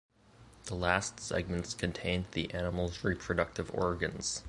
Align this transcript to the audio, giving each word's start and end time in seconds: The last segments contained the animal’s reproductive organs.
The 0.65 0.73
last 0.73 1.19
segments 1.19 1.75
contained 1.75 2.25
the 2.31 2.51
animal’s 2.55 3.03
reproductive 3.03 3.71
organs. 3.71 4.39